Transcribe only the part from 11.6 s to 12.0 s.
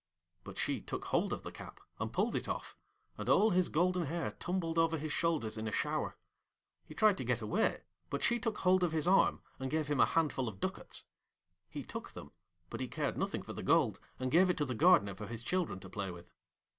He